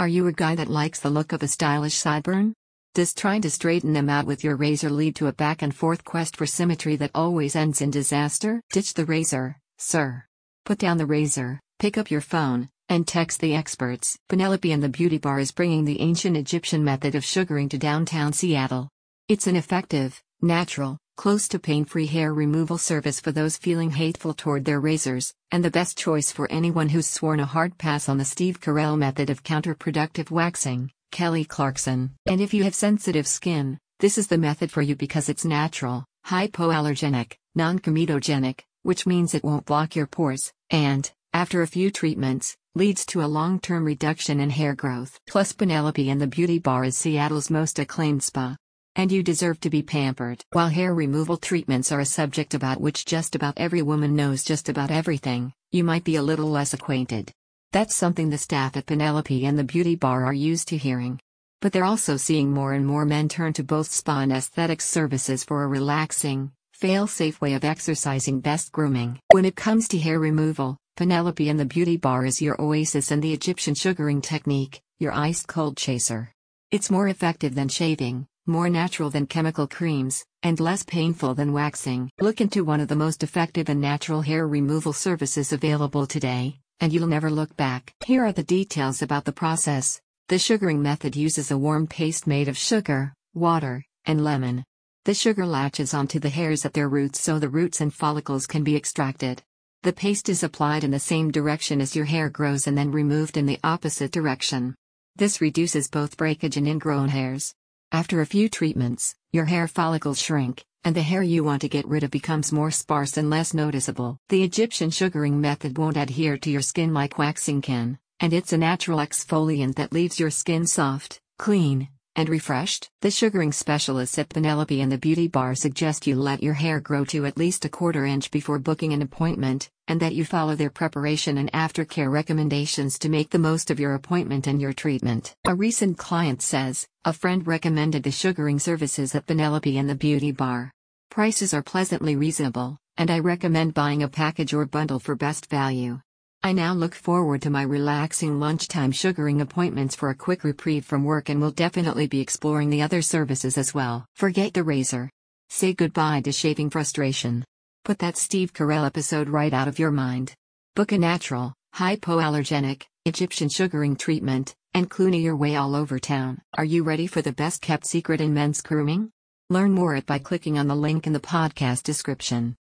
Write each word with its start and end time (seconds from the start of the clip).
Are 0.00 0.08
you 0.08 0.26
a 0.26 0.32
guy 0.32 0.56
that 0.56 0.66
likes 0.66 0.98
the 0.98 1.08
look 1.08 1.32
of 1.32 1.44
a 1.44 1.46
stylish 1.46 1.94
sideburn? 1.94 2.54
Does 2.94 3.14
trying 3.14 3.42
to 3.42 3.50
straighten 3.50 3.92
them 3.92 4.08
out 4.08 4.26
with 4.26 4.42
your 4.42 4.56
razor 4.56 4.90
lead 4.90 5.14
to 5.16 5.28
a 5.28 5.32
back 5.32 5.62
and 5.62 5.72
forth 5.72 6.02
quest 6.02 6.36
for 6.36 6.46
symmetry 6.46 6.96
that 6.96 7.12
always 7.14 7.54
ends 7.54 7.80
in 7.80 7.92
disaster? 7.92 8.60
Ditch 8.72 8.94
the 8.94 9.04
razor, 9.04 9.56
sir. 9.78 10.24
Put 10.64 10.78
down 10.78 10.98
the 10.98 11.06
razor, 11.06 11.60
pick 11.78 11.96
up 11.96 12.10
your 12.10 12.20
phone, 12.20 12.70
and 12.88 13.06
text 13.06 13.40
the 13.40 13.54
experts. 13.54 14.18
Penelope 14.28 14.72
and 14.72 14.82
the 14.82 14.88
Beauty 14.88 15.18
Bar 15.18 15.38
is 15.38 15.52
bringing 15.52 15.84
the 15.84 16.00
ancient 16.00 16.36
Egyptian 16.36 16.82
method 16.82 17.14
of 17.14 17.24
sugaring 17.24 17.68
to 17.68 17.78
downtown 17.78 18.32
Seattle. 18.32 18.88
It's 19.28 19.46
an 19.46 19.54
effective, 19.54 20.20
natural, 20.42 20.98
close 21.16 21.48
to 21.48 21.58
pain 21.58 21.84
free 21.84 22.06
hair 22.06 22.34
removal 22.34 22.78
service 22.78 23.20
for 23.20 23.32
those 23.32 23.56
feeling 23.56 23.90
hateful 23.90 24.34
toward 24.34 24.64
their 24.64 24.80
razors, 24.80 25.32
and 25.50 25.64
the 25.64 25.70
best 25.70 25.96
choice 25.96 26.32
for 26.32 26.50
anyone 26.50 26.88
who's 26.88 27.06
sworn 27.06 27.40
a 27.40 27.44
hard 27.46 27.78
pass 27.78 28.08
on 28.08 28.18
the 28.18 28.24
Steve 28.24 28.60
Carell 28.60 28.98
method 28.98 29.30
of 29.30 29.42
counterproductive 29.42 30.30
waxing, 30.30 30.90
Kelly 31.12 31.44
Clarkson. 31.44 32.10
And 32.26 32.40
if 32.40 32.52
you 32.52 32.64
have 32.64 32.74
sensitive 32.74 33.26
skin, 33.26 33.78
this 34.00 34.18
is 34.18 34.26
the 34.26 34.38
method 34.38 34.70
for 34.70 34.82
you 34.82 34.96
because 34.96 35.28
it's 35.28 35.44
natural, 35.44 36.04
hypoallergenic, 36.26 37.34
non 37.54 37.78
comedogenic, 37.78 38.60
which 38.82 39.06
means 39.06 39.34
it 39.34 39.44
won't 39.44 39.66
block 39.66 39.94
your 39.94 40.06
pores, 40.06 40.52
and, 40.70 41.10
after 41.32 41.62
a 41.62 41.66
few 41.66 41.90
treatments, 41.90 42.56
leads 42.74 43.06
to 43.06 43.22
a 43.22 43.26
long 43.26 43.60
term 43.60 43.84
reduction 43.84 44.40
in 44.40 44.50
hair 44.50 44.74
growth. 44.74 45.20
Plus, 45.26 45.52
Penelope 45.52 46.10
and 46.10 46.20
the 46.20 46.26
Beauty 46.26 46.58
Bar 46.58 46.84
is 46.84 46.96
Seattle's 46.96 47.50
most 47.50 47.78
acclaimed 47.78 48.22
spa. 48.22 48.56
And 48.96 49.10
you 49.10 49.24
deserve 49.24 49.58
to 49.60 49.70
be 49.70 49.82
pampered. 49.82 50.44
While 50.52 50.68
hair 50.68 50.94
removal 50.94 51.36
treatments 51.36 51.90
are 51.90 51.98
a 51.98 52.06
subject 52.06 52.54
about 52.54 52.80
which 52.80 53.04
just 53.04 53.34
about 53.34 53.54
every 53.56 53.82
woman 53.82 54.14
knows 54.14 54.44
just 54.44 54.68
about 54.68 54.92
everything, 54.92 55.52
you 55.72 55.82
might 55.82 56.04
be 56.04 56.14
a 56.14 56.22
little 56.22 56.48
less 56.48 56.74
acquainted. 56.74 57.32
That's 57.72 57.94
something 57.94 58.30
the 58.30 58.38
staff 58.38 58.76
at 58.76 58.86
Penelope 58.86 59.44
and 59.44 59.58
the 59.58 59.64
Beauty 59.64 59.96
Bar 59.96 60.24
are 60.24 60.32
used 60.32 60.68
to 60.68 60.76
hearing. 60.76 61.18
But 61.60 61.72
they're 61.72 61.84
also 61.84 62.16
seeing 62.16 62.52
more 62.52 62.72
and 62.72 62.86
more 62.86 63.04
men 63.04 63.28
turn 63.28 63.52
to 63.54 63.64
both 63.64 63.90
spa 63.90 64.20
and 64.20 64.32
aesthetics 64.32 64.88
services 64.88 65.42
for 65.42 65.64
a 65.64 65.66
relaxing, 65.66 66.52
fail 66.72 67.08
safe 67.08 67.40
way 67.40 67.54
of 67.54 67.64
exercising 67.64 68.38
best 68.38 68.70
grooming. 68.70 69.18
When 69.32 69.44
it 69.44 69.56
comes 69.56 69.88
to 69.88 69.98
hair 69.98 70.20
removal, 70.20 70.76
Penelope 70.96 71.48
and 71.48 71.58
the 71.58 71.64
Beauty 71.64 71.96
Bar 71.96 72.26
is 72.26 72.40
your 72.40 72.60
oasis 72.62 73.10
and 73.10 73.20
the 73.20 73.32
Egyptian 73.32 73.74
sugaring 73.74 74.20
technique, 74.20 74.80
your 75.00 75.10
ice 75.10 75.44
cold 75.44 75.76
chaser. 75.76 76.30
It's 76.70 76.92
more 76.92 77.08
effective 77.08 77.56
than 77.56 77.68
shaving, 77.68 78.28
more 78.46 78.68
natural 78.68 79.08
than 79.10 79.26
chemical 79.26 79.66
creams, 79.66 80.24
and 80.42 80.60
less 80.60 80.82
painful 80.82 81.34
than 81.34 81.52
waxing. 81.52 82.10
Look 82.20 82.40
into 82.40 82.64
one 82.64 82.80
of 82.80 82.88
the 82.88 82.96
most 82.96 83.22
effective 83.22 83.68
and 83.68 83.80
natural 83.80 84.20
hair 84.20 84.46
removal 84.46 84.92
services 84.92 85.52
available 85.52 86.06
today, 86.06 86.60
and 86.80 86.92
you'll 86.92 87.06
never 87.06 87.30
look 87.30 87.56
back. 87.56 87.94
Here 88.04 88.24
are 88.24 88.32
the 88.32 88.42
details 88.42 89.00
about 89.00 89.24
the 89.24 89.32
process. 89.32 90.00
The 90.28 90.38
sugaring 90.38 90.82
method 90.82 91.16
uses 91.16 91.50
a 91.50 91.58
warm 91.58 91.86
paste 91.86 92.26
made 92.26 92.48
of 92.48 92.56
sugar, 92.56 93.14
water, 93.32 93.84
and 94.04 94.22
lemon. 94.22 94.64
The 95.04 95.14
sugar 95.14 95.46
latches 95.46 95.94
onto 95.94 96.18
the 96.18 96.30
hairs 96.30 96.64
at 96.64 96.72
their 96.72 96.88
roots 96.88 97.20
so 97.20 97.38
the 97.38 97.48
roots 97.48 97.80
and 97.80 97.92
follicles 97.92 98.46
can 98.46 98.62
be 98.62 98.76
extracted. 98.76 99.42
The 99.82 99.92
paste 99.92 100.30
is 100.30 100.42
applied 100.42 100.82
in 100.82 100.90
the 100.90 100.98
same 100.98 101.30
direction 101.30 101.82
as 101.82 101.94
your 101.94 102.06
hair 102.06 102.30
grows 102.30 102.66
and 102.66 102.76
then 102.76 102.90
removed 102.90 103.36
in 103.36 103.44
the 103.44 103.60
opposite 103.62 104.12
direction. 104.12 104.74
This 105.16 105.42
reduces 105.42 105.88
both 105.88 106.16
breakage 106.16 106.56
and 106.56 106.66
ingrown 106.66 107.08
hairs. 107.08 107.54
After 107.94 108.20
a 108.20 108.26
few 108.26 108.48
treatments, 108.48 109.14
your 109.32 109.44
hair 109.44 109.68
follicles 109.68 110.20
shrink, 110.20 110.64
and 110.82 110.96
the 110.96 111.02
hair 111.02 111.22
you 111.22 111.44
want 111.44 111.60
to 111.60 111.68
get 111.68 111.86
rid 111.86 112.02
of 112.02 112.10
becomes 112.10 112.50
more 112.50 112.72
sparse 112.72 113.16
and 113.16 113.30
less 113.30 113.54
noticeable. 113.54 114.18
The 114.30 114.42
Egyptian 114.42 114.90
sugaring 114.90 115.40
method 115.40 115.78
won't 115.78 115.96
adhere 115.96 116.36
to 116.38 116.50
your 116.50 116.60
skin 116.60 116.92
like 116.92 117.18
waxing 117.18 117.62
can, 117.62 118.00
and 118.18 118.32
it's 118.32 118.52
a 118.52 118.58
natural 118.58 118.98
exfoliant 118.98 119.76
that 119.76 119.92
leaves 119.92 120.18
your 120.18 120.30
skin 120.30 120.66
soft, 120.66 121.20
clean, 121.38 121.86
and 122.16 122.28
refreshed? 122.28 122.88
The 123.00 123.10
sugaring 123.10 123.52
specialists 123.52 124.18
at 124.18 124.28
Penelope 124.28 124.80
and 124.80 124.90
the 124.90 124.98
Beauty 124.98 125.28
Bar 125.28 125.54
suggest 125.54 126.06
you 126.06 126.16
let 126.16 126.42
your 126.42 126.54
hair 126.54 126.80
grow 126.80 127.04
to 127.06 127.26
at 127.26 127.36
least 127.36 127.64
a 127.64 127.68
quarter 127.68 128.04
inch 128.04 128.30
before 128.30 128.58
booking 128.58 128.92
an 128.92 129.02
appointment, 129.02 129.70
and 129.88 130.00
that 130.00 130.14
you 130.14 130.24
follow 130.24 130.54
their 130.54 130.70
preparation 130.70 131.38
and 131.38 131.52
aftercare 131.52 132.10
recommendations 132.10 132.98
to 132.98 133.08
make 133.08 133.30
the 133.30 133.38
most 133.38 133.70
of 133.70 133.80
your 133.80 133.94
appointment 133.94 134.46
and 134.46 134.60
your 134.60 134.72
treatment. 134.72 135.34
A 135.44 135.54
recent 135.54 135.98
client 135.98 136.42
says, 136.42 136.86
a 137.04 137.12
friend 137.12 137.46
recommended 137.46 138.02
the 138.02 138.10
sugaring 138.10 138.58
services 138.58 139.14
at 139.14 139.26
Penelope 139.26 139.76
and 139.76 139.88
the 139.88 139.94
Beauty 139.94 140.32
Bar. 140.32 140.72
Prices 141.10 141.52
are 141.52 141.62
pleasantly 141.62 142.16
reasonable, 142.16 142.78
and 142.96 143.10
I 143.10 143.18
recommend 143.18 143.74
buying 143.74 144.02
a 144.02 144.08
package 144.08 144.54
or 144.54 144.66
bundle 144.66 145.00
for 145.00 145.14
best 145.14 145.50
value. 145.50 146.00
I 146.44 146.52
now 146.52 146.74
look 146.74 146.94
forward 146.94 147.40
to 147.42 147.48
my 147.48 147.62
relaxing 147.62 148.38
lunchtime 148.38 148.92
sugaring 148.92 149.40
appointments 149.40 149.96
for 149.96 150.10
a 150.10 150.14
quick 150.14 150.44
reprieve 150.44 150.84
from 150.84 151.02
work 151.02 151.30
and 151.30 151.40
will 151.40 151.50
definitely 151.50 152.06
be 152.06 152.20
exploring 152.20 152.68
the 152.68 152.82
other 152.82 153.00
services 153.00 153.56
as 153.56 153.72
well. 153.72 154.04
Forget 154.14 154.52
the 154.52 154.62
razor. 154.62 155.08
Say 155.48 155.72
goodbye 155.72 156.20
to 156.20 156.32
shaving 156.32 156.68
frustration. 156.68 157.46
Put 157.86 158.00
that 158.00 158.18
Steve 158.18 158.52
Carell 158.52 158.84
episode 158.84 159.30
right 159.30 159.54
out 159.54 159.68
of 159.68 159.78
your 159.78 159.90
mind. 159.90 160.34
Book 160.76 160.92
a 160.92 160.98
natural, 160.98 161.54
hypoallergenic, 161.76 162.82
Egyptian 163.06 163.48
sugaring 163.48 163.96
treatment, 163.96 164.54
and 164.74 164.90
Clooney 164.90 165.22
your 165.22 165.36
way 165.36 165.56
all 165.56 165.74
over 165.74 165.98
town. 165.98 166.42
Are 166.58 166.64
you 166.66 166.82
ready 166.82 167.06
for 167.06 167.22
the 167.22 167.32
best 167.32 167.62
kept 167.62 167.86
secret 167.86 168.20
in 168.20 168.34
men's 168.34 168.60
grooming? 168.60 169.10
Learn 169.48 169.72
more 169.72 169.94
at 169.94 170.04
by 170.04 170.18
clicking 170.18 170.58
on 170.58 170.68
the 170.68 170.76
link 170.76 171.06
in 171.06 171.14
the 171.14 171.20
podcast 171.20 171.84
description. 171.84 172.54